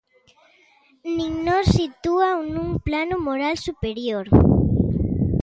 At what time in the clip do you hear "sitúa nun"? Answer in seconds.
1.77-2.69